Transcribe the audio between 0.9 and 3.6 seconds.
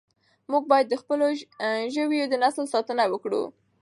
خپلو ژویو د نسل ساتنه وکړو.